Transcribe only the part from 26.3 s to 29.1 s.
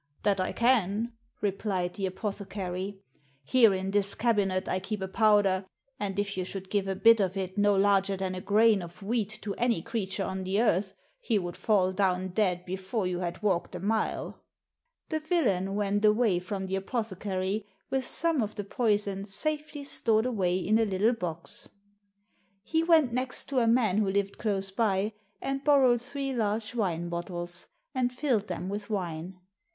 large wine bottles and filled them with